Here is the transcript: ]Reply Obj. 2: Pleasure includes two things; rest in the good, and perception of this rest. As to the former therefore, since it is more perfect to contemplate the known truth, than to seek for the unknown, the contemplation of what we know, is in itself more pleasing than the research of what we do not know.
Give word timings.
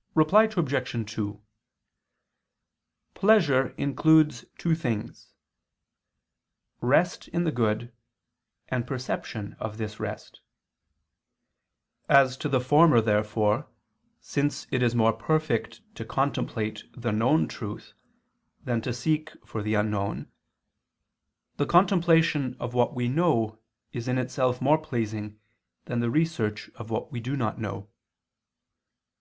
]Reply 0.16 0.48
Obj. 0.56 1.12
2: 1.14 1.40
Pleasure 3.14 3.68
includes 3.78 4.44
two 4.58 4.74
things; 4.74 5.34
rest 6.80 7.28
in 7.28 7.44
the 7.44 7.52
good, 7.52 7.92
and 8.66 8.88
perception 8.88 9.54
of 9.60 9.78
this 9.78 10.00
rest. 10.00 10.40
As 12.08 12.36
to 12.38 12.48
the 12.48 12.58
former 12.60 13.00
therefore, 13.00 13.68
since 14.20 14.66
it 14.72 14.82
is 14.82 14.96
more 14.96 15.12
perfect 15.12 15.82
to 15.94 16.04
contemplate 16.04 16.82
the 16.96 17.12
known 17.12 17.46
truth, 17.46 17.92
than 18.64 18.80
to 18.80 18.92
seek 18.92 19.30
for 19.46 19.62
the 19.62 19.74
unknown, 19.74 20.28
the 21.56 21.66
contemplation 21.66 22.56
of 22.58 22.74
what 22.74 22.96
we 22.96 23.06
know, 23.06 23.60
is 23.92 24.08
in 24.08 24.18
itself 24.18 24.60
more 24.60 24.78
pleasing 24.78 25.38
than 25.84 26.00
the 26.00 26.10
research 26.10 26.68
of 26.70 26.90
what 26.90 27.12
we 27.12 27.20
do 27.20 27.36
not 27.36 27.60
know. 27.60 27.88